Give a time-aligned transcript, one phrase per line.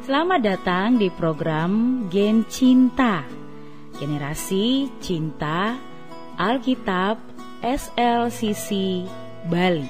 [0.00, 3.20] Selamat datang di program Gen Cinta.
[4.00, 5.76] Generasi Cinta
[6.40, 7.20] Alkitab
[7.60, 9.04] SLCC
[9.44, 9.84] Bali.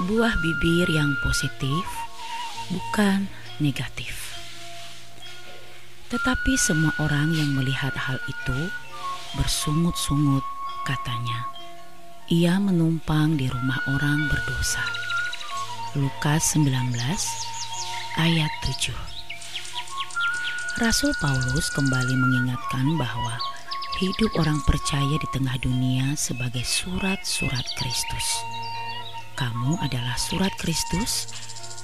[0.00, 1.84] Buah bibir yang positif
[2.72, 3.28] bukan
[3.60, 4.32] negatif.
[6.08, 8.60] Tetapi semua orang yang melihat hal itu
[9.36, 10.42] bersungut-sungut
[10.88, 11.59] katanya
[12.30, 14.86] Ia menumpang di rumah orang berdosa
[15.98, 16.94] Lukas 19
[18.22, 18.94] ayat 7
[20.78, 23.34] Rasul Paulus kembali mengingatkan bahwa
[23.98, 28.26] hidup orang percaya di tengah dunia sebagai surat-surat Kristus.
[29.34, 31.26] Kamu adalah surat Kristus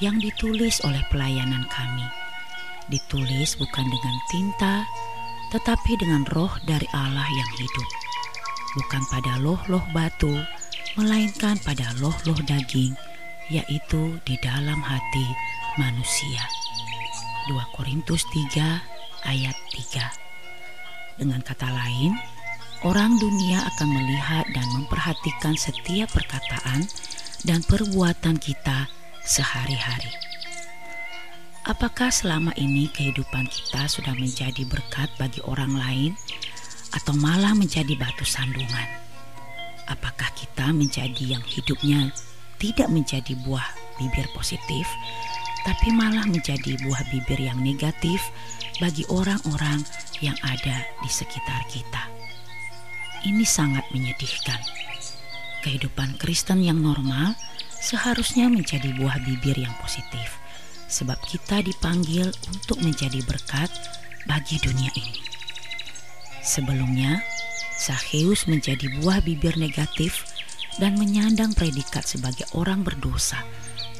[0.00, 2.08] yang ditulis oleh pelayanan kami.
[2.88, 4.88] Ditulis bukan dengan tinta,
[5.52, 7.99] tetapi dengan roh dari Allah yang hidup.
[8.70, 10.30] Bukan pada loh-loh batu,
[10.94, 12.94] melainkan pada loh-loh daging,
[13.50, 15.26] yaitu di dalam hati
[15.74, 16.46] manusia.
[17.50, 22.14] 2 Korintus 3 ayat 3 Dengan kata lain,
[22.86, 26.86] orang dunia akan melihat dan memperhatikan setiap perkataan
[27.42, 28.86] dan perbuatan kita
[29.26, 30.14] sehari-hari.
[31.68, 36.12] Apakah selama ini kehidupan kita sudah menjadi berkat bagi orang lain
[36.94, 38.88] atau malah menjadi batu sandungan?
[39.90, 42.14] Apakah kita menjadi yang hidupnya
[42.60, 43.66] tidak menjadi buah
[43.98, 44.86] bibir positif
[45.64, 48.20] tapi malah menjadi buah bibir yang negatif
[48.80, 49.84] bagi orang-orang
[50.24, 52.08] yang ada di sekitar kita.
[53.20, 54.60] Ini sangat menyedihkan.
[55.60, 57.36] Kehidupan Kristen yang normal
[57.68, 60.40] seharusnya menjadi buah bibir yang positif,
[60.88, 63.68] sebab kita dipanggil untuk menjadi berkat
[64.24, 65.09] bagi dunia ini.
[66.50, 67.22] Sebelumnya,
[67.78, 70.26] Zakheus menjadi buah bibir negatif
[70.82, 73.38] dan menyandang predikat sebagai orang berdosa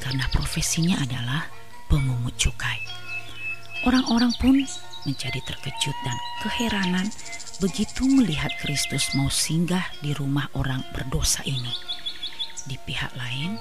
[0.03, 1.47] karena profesinya adalah
[1.87, 2.75] pemungut cukai.
[3.87, 4.67] Orang-orang pun
[5.07, 7.07] menjadi terkejut dan keheranan
[7.63, 11.71] begitu melihat Kristus mau singgah di rumah orang berdosa ini.
[12.67, 13.55] Di pihak lain,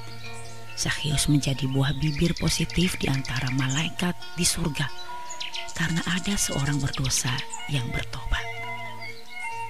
[0.75, 4.91] Zakheus menjadi buah bibir positif di antara malaikat di surga
[5.79, 7.31] karena ada seorang berdosa
[7.71, 8.50] yang bertobat.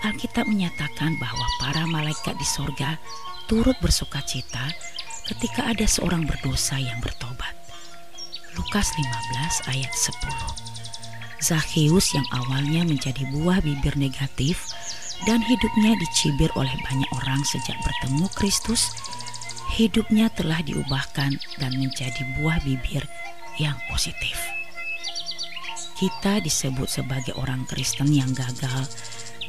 [0.00, 2.96] Alkitab menyatakan bahwa para malaikat di surga
[3.44, 4.72] turut bersuka cita
[5.28, 7.52] ketika ada seorang berdosa yang bertobat.
[8.56, 10.70] Lukas 15 ayat 10
[11.40, 14.68] Zakheus yang awalnya menjadi buah bibir negatif
[15.28, 18.92] dan hidupnya dicibir oleh banyak orang sejak bertemu Kristus,
[19.76, 23.04] hidupnya telah diubahkan dan menjadi buah bibir
[23.60, 24.36] yang positif.
[26.00, 28.88] Kita disebut sebagai orang Kristen yang gagal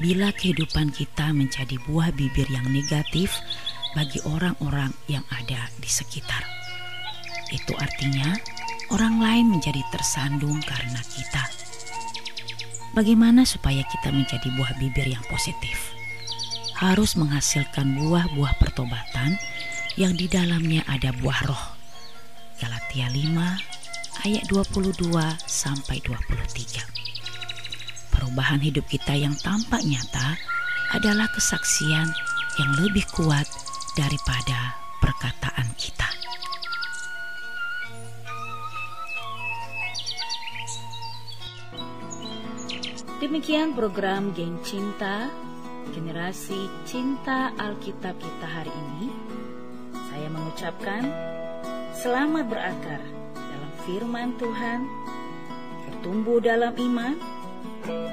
[0.02, 3.38] bila kehidupan kita menjadi buah bibir yang negatif
[3.94, 6.42] bagi orang-orang yang ada di sekitar.
[7.54, 8.34] Itu artinya
[8.90, 11.46] orang lain menjadi tersandung karena kita.
[12.98, 15.94] Bagaimana supaya kita menjadi buah bibir yang positif?
[16.82, 19.38] Harus menghasilkan buah-buah pertobatan
[20.02, 21.66] yang di dalamnya ada buah roh.
[22.58, 25.14] Galatia 5 ayat 22
[25.46, 27.11] sampai 23.
[28.22, 30.38] Perubahan hidup kita yang tampak nyata
[30.94, 32.06] adalah kesaksian
[32.62, 33.50] yang lebih kuat
[33.98, 36.06] daripada perkataan kita.
[43.18, 45.26] Demikian program Geng Cinta
[45.90, 49.10] Generasi Cinta Alkitab kita hari ini.
[50.14, 51.10] Saya mengucapkan
[51.98, 53.02] selamat berakar
[53.34, 54.86] dalam firman Tuhan,
[55.90, 57.41] bertumbuh dalam iman,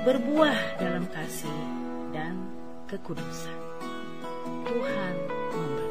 [0.04, 1.60] berbuah dalam kasih
[2.14, 2.36] dan
[2.88, 3.58] kekudusan.
[4.64, 5.14] Tuhan
[5.52, 5.87] memberkati.